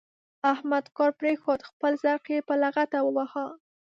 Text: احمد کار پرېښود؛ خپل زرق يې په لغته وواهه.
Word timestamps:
احمد 0.53 0.85
کار 0.97 1.11
پرېښود؛ 1.19 1.61
خپل 1.69 1.91
زرق 2.03 2.25
يې 2.33 2.39
په 2.47 2.53
لغته 2.63 2.99
وواهه. 3.03 3.45